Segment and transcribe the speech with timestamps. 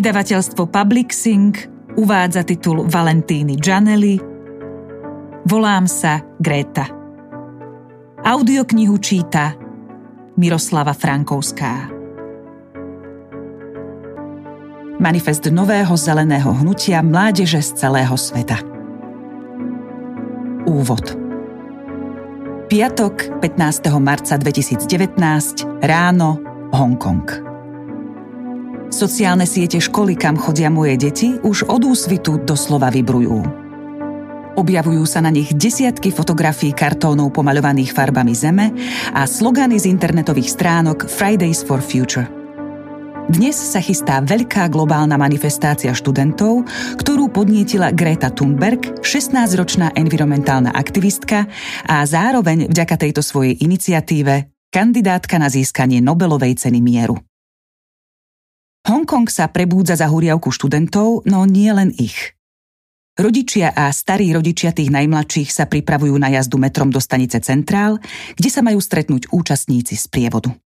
[0.00, 1.52] Vydavateľstvo Public Sing
[2.00, 4.16] uvádza titul Valentíny Gianelli
[5.44, 6.88] Volám sa Greta.
[8.24, 9.52] Audioknihu číta
[10.40, 11.92] Miroslava Frankovská.
[14.96, 18.56] Manifest nového zeleného hnutia mládeže z celého sveta.
[20.64, 21.12] Úvod
[22.72, 24.00] Piatok, 15.
[24.00, 26.40] marca 2019, ráno,
[26.72, 27.49] Hongkong.
[28.90, 33.38] Sociálne siete školy, kam chodia moje deti, už od úsvitu doslova vybrujú.
[34.58, 38.74] Objavujú sa na nich desiatky fotografií kartónov pomaľovaných farbami zeme
[39.14, 42.28] a slogany z internetových stránok Fridays for Future–
[43.30, 46.66] dnes sa chystá veľká globálna manifestácia študentov,
[46.98, 51.46] ktorú podnietila Greta Thunberg, 16-ročná environmentálna aktivistka
[51.86, 57.29] a zároveň vďaka tejto svojej iniciatíve kandidátka na získanie Nobelovej ceny mieru.
[58.88, 62.32] Hongkong sa prebúdza za huriavku študentov, no nie len ich.
[63.20, 68.00] Rodičia a starí rodičia tých najmladších sa pripravujú na jazdu metrom do stanice Centrál,
[68.32, 70.56] kde sa majú stretnúť účastníci z prievodu.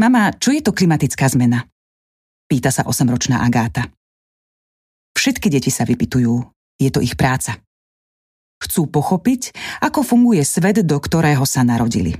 [0.00, 1.68] Mama, čo je to klimatická zmena?
[2.48, 3.92] Pýta sa osemročná Agáta.
[5.16, 6.40] Všetky deti sa vypitujú.
[6.76, 7.60] Je to ich práca.
[8.60, 9.52] Chcú pochopiť,
[9.84, 12.16] ako funguje svet, do ktorého sa narodili.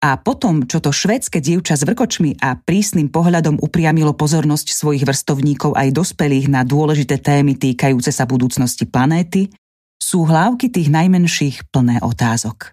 [0.00, 5.76] A potom, čo to švédske dievča s vrkočmi a prísnym pohľadom upriamilo pozornosť svojich vrstovníkov
[5.76, 9.52] aj dospelých na dôležité témy týkajúce sa budúcnosti planéty,
[10.00, 12.72] sú hlávky tých najmenších plné otázok.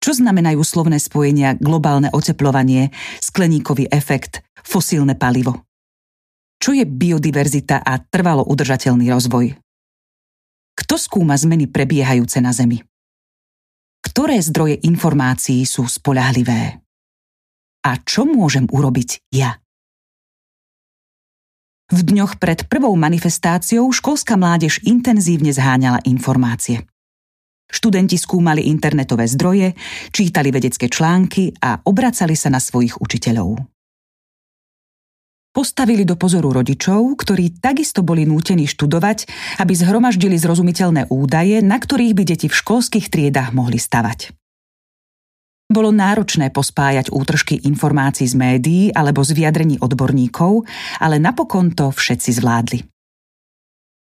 [0.00, 5.62] Čo znamenajú slovné spojenia globálne oteplovanie, skleníkový efekt, fosílne palivo?
[6.56, 9.60] Čo je biodiverzita a trvalo udržateľný rozvoj?
[10.72, 12.80] Kto skúma zmeny prebiehajúce na Zemi?
[14.02, 16.82] Ktoré zdroje informácií sú spolahlivé?
[17.86, 19.62] A čo môžem urobiť ja?
[21.92, 26.88] V dňoch pred prvou manifestáciou školská mládež intenzívne zháňala informácie.
[27.72, 29.72] Študenti skúmali internetové zdroje,
[30.12, 33.71] čítali vedecké články a obracali sa na svojich učiteľov.
[35.52, 39.28] Postavili do pozoru rodičov, ktorí takisto boli nútení študovať,
[39.60, 44.32] aby zhromaždili zrozumiteľné údaje, na ktorých by deti v školských triedách mohli stavať.
[45.68, 50.64] Bolo náročné pospájať útržky informácií z médií alebo z vyjadrení odborníkov,
[51.00, 52.80] ale napokon to všetci zvládli.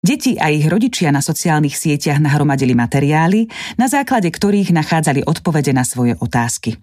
[0.04, 3.49] Deti a ich rodičia na sociálnych sieťach nahromadili materiály,
[3.81, 6.76] na základe ktorých nachádzali odpovede na svoje otázky.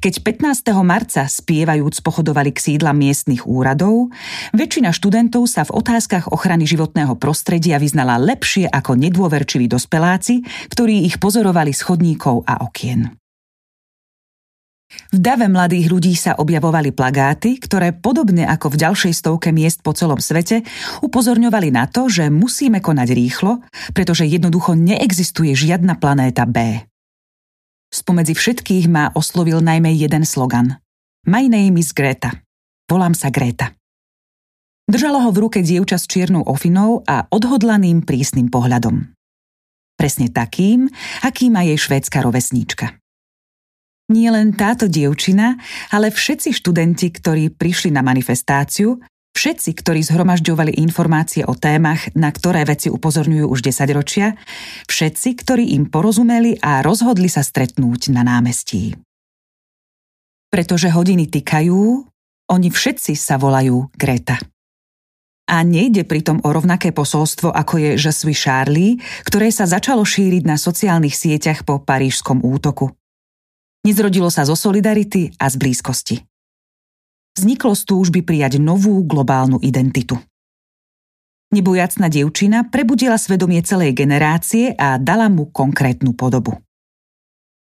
[0.00, 0.72] Keď 15.
[0.80, 4.08] marca spievajúc pochodovali k sídla miestnych úradov,
[4.56, 10.40] väčšina študentov sa v otázkach ochrany životného prostredia vyznala lepšie ako nedôverčiví dospeláci,
[10.72, 13.12] ktorí ich pozorovali z chodníkov a okien.
[15.12, 19.92] V dave mladých ľudí sa objavovali plagáty, ktoré podobne ako v ďalšej stovke miest po
[19.92, 20.64] celom svete
[21.04, 23.60] upozorňovali na to, že musíme konať rýchlo,
[23.92, 26.88] pretože jednoducho neexistuje žiadna planéta B.
[27.90, 30.78] Spomedzi všetkých ma oslovil najmä jeden slogan.
[31.26, 32.38] My name is Greta.
[32.86, 33.74] Volám sa Greta.
[34.86, 39.10] Držalo ho v ruke dievča s čiernou ofinou a odhodlaným prísnym pohľadom.
[39.98, 40.86] Presne takým,
[41.26, 42.94] aký má jej švédska rovesníčka.
[44.10, 45.58] Nie len táto dievčina,
[45.90, 49.02] ale všetci študenti, ktorí prišli na manifestáciu,
[49.34, 54.36] všetci, ktorí zhromažďovali informácie o témach, na ktoré veci upozorňujú už 10 ročia,
[54.90, 58.94] všetci, ktorí im porozumeli a rozhodli sa stretnúť na námestí.
[60.50, 62.04] Pretože hodiny tikajú,
[62.50, 64.36] oni všetci sa volajú Greta.
[65.50, 70.46] A nejde pritom o rovnaké posolstvo, ako je Je suis Charlie, ktoré sa začalo šíriť
[70.46, 72.94] na sociálnych sieťach po parížskom útoku.
[73.82, 76.29] Nezrodilo sa zo solidarity a z blízkosti.
[77.34, 80.18] Vzniklo z túžby prijať novú globálnu identitu.
[81.50, 86.62] Nebojacná dievčina prebudila svedomie celej generácie a dala mu konkrétnu podobu.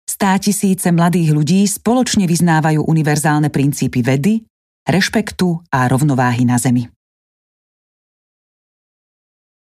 [0.05, 4.45] Stá tisíce mladých ľudí spoločne vyznávajú univerzálne princípy vedy,
[4.85, 6.85] rešpektu a rovnováhy na Zemi.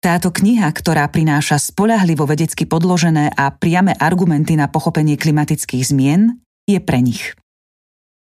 [0.04, 6.76] Táto kniha, ktorá prináša spolahlivo vedecky podložené a priame argumenty na pochopenie klimatických zmien, je
[6.76, 7.32] pre nich.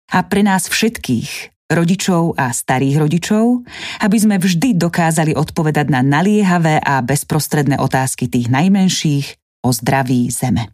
[0.09, 3.69] A pre nás všetkých, rodičov a starých rodičov,
[4.01, 9.27] aby sme vždy dokázali odpovedať na naliehavé a bezprostredné otázky tých najmenších
[9.63, 10.73] o zdraví Zeme.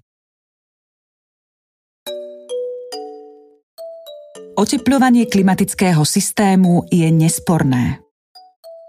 [4.54, 7.98] Oteplovanie klimatického systému je nesporné.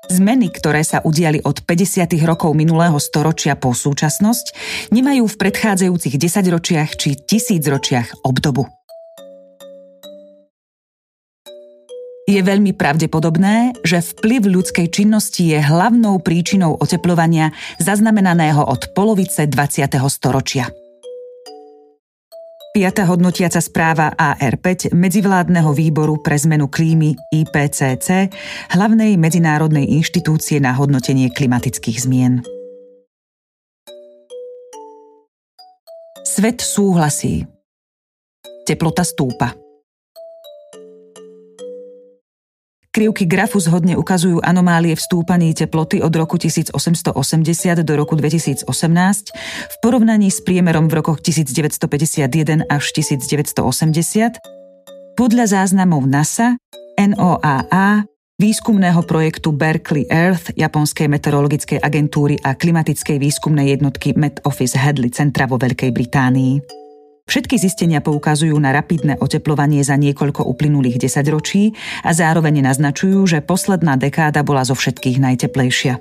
[0.06, 2.06] Zmeny, ktoré sa udiali od 50.
[2.22, 4.54] rokov minulého storočia po súčasnosť,
[4.94, 8.85] nemajú v predchádzajúcich desaťročiach či tisícročiach obdobu.
[12.36, 19.96] Je veľmi pravdepodobné, že vplyv ľudskej činnosti je hlavnou príčinou oteplovania zaznamenaného od polovice 20.
[20.12, 20.68] storočia.
[22.76, 23.08] 5.
[23.08, 28.28] hodnotiaca správa AR5 Medzivládneho výboru pre zmenu klímy IPCC,
[28.76, 32.44] hlavnej medzinárodnej inštitúcie na hodnotenie klimatických zmien.
[36.28, 37.48] Svet súhlasí.
[38.68, 39.65] Teplota stúpa.
[42.96, 47.12] Krivky grafu zhodne ukazujú anomálie v stúpaní teploty od roku 1880
[47.84, 48.72] do roku 2018
[49.68, 54.40] v porovnaní s priemerom v rokoch 1951 až 1980
[55.20, 56.56] podľa záznamov NASA,
[56.96, 58.08] NOAA,
[58.40, 65.52] výskumného projektu Berkeley Earth Japonskej meteorologickej agentúry a klimatickej výskumnej jednotky Met Office Hadley Centra
[65.52, 66.85] vo Veľkej Británii.
[67.26, 71.74] Všetky zistenia poukazujú na rapidné oteplovanie za niekoľko uplynulých desaťročí
[72.06, 75.98] a zároveň naznačujú, že posledná dekáda bola zo všetkých najteplejšia.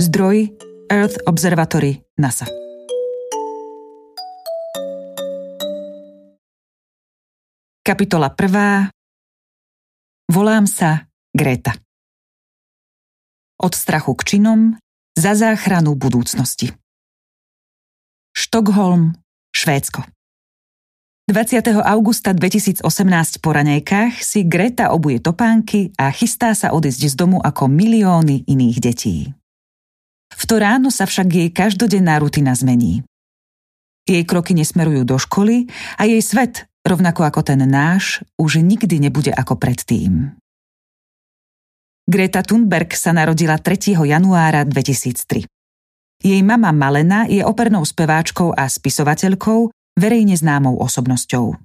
[0.00, 0.56] Zdroj
[0.88, 2.48] Earth Observatory NASA.
[7.84, 10.32] Kapitola 1.
[10.32, 11.76] Volám sa Greta.
[13.60, 14.80] Od strachu k činom
[15.12, 16.72] za záchranu budúcnosti.
[18.36, 19.16] Štokholm,
[19.56, 20.04] Švédsko.
[21.32, 21.80] 20.
[21.80, 22.84] augusta 2018
[23.40, 28.78] po raňajkách si Greta obuje topánky a chystá sa odísť z domu ako milióny iných
[28.84, 29.32] detí.
[30.36, 33.00] V to ráno sa však jej každodenná rutina zmení.
[34.04, 39.32] Jej kroky nesmerujú do školy a jej svet, rovnako ako ten náš, už nikdy nebude
[39.32, 40.36] ako predtým.
[42.06, 43.96] Greta Thunberg sa narodila 3.
[44.04, 45.55] januára 2003.
[46.20, 49.70] Jej mama Malena je opernou speváčkou a spisovateľkou,
[50.00, 51.56] verejne známou osobnosťou.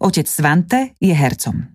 [0.00, 1.68] Otec Svante je hercom.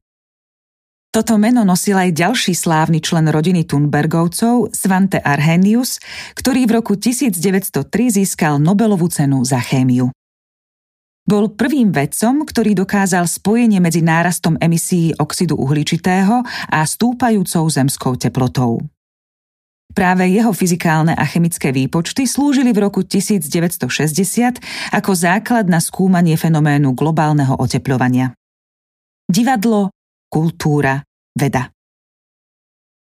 [1.15, 6.03] Toto meno nosil aj ďalší slávny člen rodiny Thunbergovcov, Svante Arrhenius,
[6.35, 10.11] ktorý v roku 1903 získal Nobelovú cenu za chémiu.
[11.25, 18.83] Bol prvým vedcom, ktorý dokázal spojenie medzi nárastom emisí oxidu uhličitého a stúpajúcou zemskou teplotou.
[19.95, 24.59] Práve jeho fyzikálne a chemické výpočty slúžili v roku 1960
[24.91, 28.35] ako základ na skúmanie fenoménu globálneho oteplovania.
[29.23, 29.95] Divadlo,
[30.27, 30.99] kultúra,
[31.31, 31.71] veda.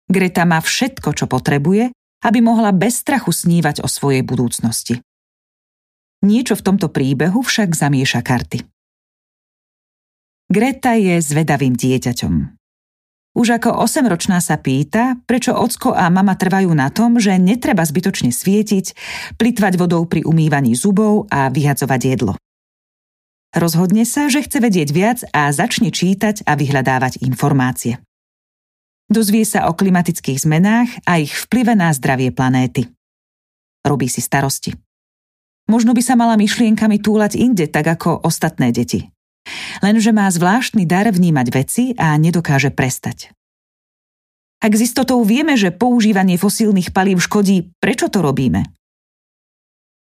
[0.05, 1.89] Greta má všetko, čo potrebuje,
[2.29, 5.01] aby mohla bez strachu snívať o svojej budúcnosti.
[6.23, 8.63] Niečo v tomto príbehu však zamieša karty.
[10.53, 12.62] Greta je zvedavým dieťaťom.
[13.33, 18.29] Už ako 8-ročná sa pýta, prečo ocko a mama trvajú na tom, že netreba zbytočne
[18.29, 18.93] svietiť,
[19.41, 22.37] plitvať vodou pri umývaní zubov a vyhadzovať jedlo.
[23.53, 28.01] Rozhodne sa, že chce vedieť viac a začne čítať a vyhľadávať informácie.
[29.13, 32.89] Dozvie sa o klimatických zmenách a ich vplyve na zdravie planéty.
[33.85, 34.73] Robí si starosti.
[35.69, 39.12] Možno by sa mala myšlienkami túlať inde, tak ako ostatné deti.
[39.83, 43.35] Lenže má zvláštny dar vnímať veci a nedokáže prestať.
[44.63, 48.71] Ak z istotou vieme, že používanie fosílnych palív škodí, prečo to robíme?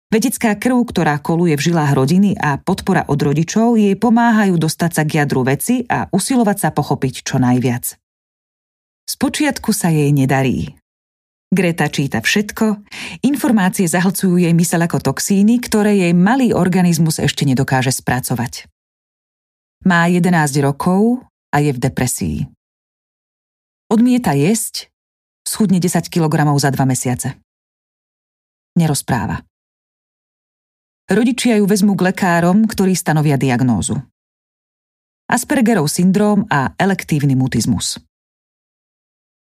[0.07, 5.03] Vedecká krv, ktorá koluje v žilách rodiny a podpora od rodičov jej pomáhajú dostať sa
[5.03, 7.99] k jadru veci a usilovať sa pochopiť čo najviac.
[9.11, 10.79] Spočiatku sa jej nedarí.
[11.51, 12.87] Greta číta všetko,
[13.27, 18.71] informácie zahlcujú jej mysel ako toxíny, ktoré jej malý organizmus ešte nedokáže spracovať.
[19.87, 20.35] Má 11
[20.67, 21.23] rokov
[21.55, 22.39] a je v depresii.
[23.87, 24.91] Odmieta jesť,
[25.47, 27.39] schudne 10 kg za dva mesiace.
[28.75, 29.47] Nerozpráva.
[31.07, 33.95] Rodičia ju vezmú k lekárom, ktorí stanovia diagnózu.
[35.31, 38.03] Aspergerov syndróm a elektívny mutizmus.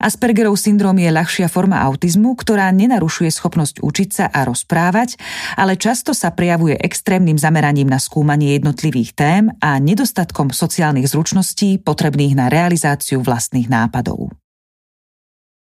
[0.01, 5.21] Aspergerov syndrom je ľahšia forma autizmu, ktorá nenarušuje schopnosť učiť sa a rozprávať,
[5.53, 12.33] ale často sa prejavuje extrémnym zameraním na skúmanie jednotlivých tém a nedostatkom sociálnych zručností potrebných
[12.33, 14.33] na realizáciu vlastných nápadov.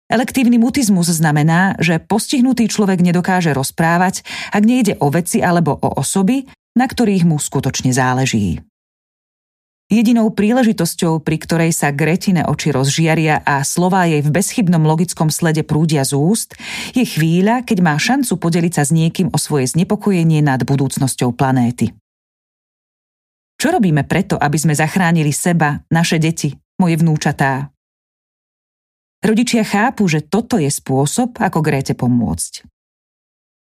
[0.09, 6.49] Elektívny mutizmus znamená, že postihnutý človek nedokáže rozprávať, ak nejde o veci alebo o osoby,
[6.73, 8.63] na ktorých mu skutočne záleží.
[9.89, 15.65] Jedinou príležitosťou, pri ktorej sa Gretine oči rozžiaria a slová jej v bezchybnom logickom slede
[15.65, 16.53] prúdia z úst,
[16.93, 21.89] je chvíľa, keď má šancu podeliť sa s niekým o svoje znepokojenie nad budúcnosťou planéty.
[23.57, 27.73] Čo robíme preto, aby sme zachránili seba, naše deti, moje vnúčatá?
[29.25, 32.61] Rodičia chápu, že toto je spôsob, ako Gréte pomôcť.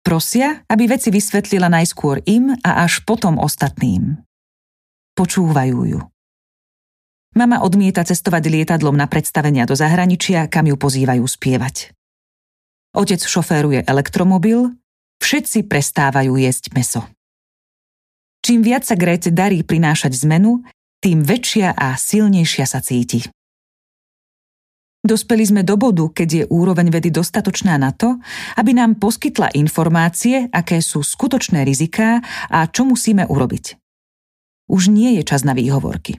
[0.04, 4.20] Prosia, aby veci vysvetlila najskôr im a až potom ostatným.
[5.16, 6.04] Počúvajú ju.
[7.38, 11.94] Mama odmieta cestovať lietadlom na predstavenia do zahraničia, kam ju pozývajú spievať.
[12.98, 14.74] Otec šoféruje elektromobil,
[15.22, 17.06] všetci prestávajú jesť meso.
[18.42, 20.66] Čím viac sa Gréte darí prinášať zmenu,
[20.98, 23.30] tým väčšia a silnejšia sa cíti.
[25.06, 28.18] Dospeli sme do bodu, keď je úroveň vedy dostatočná na to,
[28.58, 32.18] aby nám poskytla informácie, aké sú skutočné riziká
[32.50, 33.78] a čo musíme urobiť.
[34.74, 36.18] Už nie je čas na výhovorky.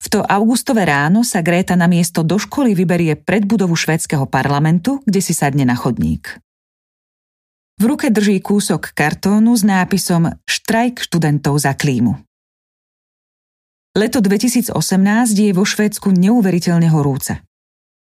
[0.00, 5.04] V to augustové ráno sa Gréta na miesto do školy vyberie pred budovu švédskeho parlamentu,
[5.04, 6.40] kde si sadne na chodník.
[7.80, 12.16] V ruke drží kúsok kartónu s nápisom Štrajk študentov za klímu.
[13.96, 14.72] Leto 2018
[15.32, 17.40] je vo Švédsku neuveriteľne horúce.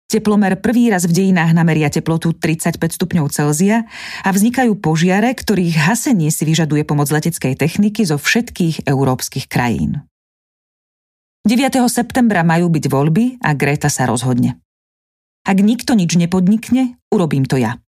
[0.07, 3.89] Teplomer prvý raz v dejinách nameria teplotu 35 stupňov Celzia
[4.23, 10.05] a vznikajú požiare, ktorých hasenie si vyžaduje pomoc leteckej techniky zo všetkých európskych krajín.
[11.45, 11.77] 9.
[11.93, 14.57] septembra majú byť voľby a Greta sa rozhodne.
[15.45, 17.85] Ak nikto nič nepodnikne, urobím to ja.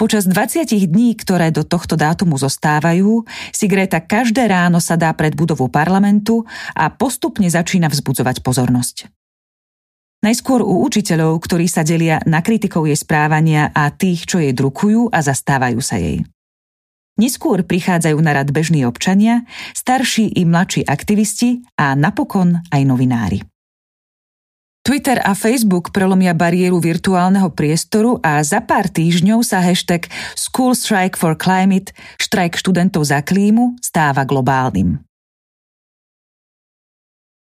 [0.00, 5.68] Počas 20 dní, ktoré do tohto dátumu zostávajú, si Greta každé ráno sadá pred budovu
[5.68, 9.12] parlamentu a postupne začína vzbudzovať pozornosť.
[10.24, 15.12] Najskôr u učiteľov, ktorí sa delia na kritikov jej správania a tých, čo jej drukujú
[15.12, 16.24] a zastávajú sa jej.
[17.18, 19.42] Neskôr prichádzajú na rad bežní občania,
[19.74, 23.42] starší i mladší aktivisti a napokon aj novinári.
[24.86, 31.18] Twitter a Facebook prelomia bariéru virtuálneho priestoru a za pár týždňov sa hashtag School Strike
[31.18, 35.07] for Climate, štrajk študentov za klímu, stáva globálnym.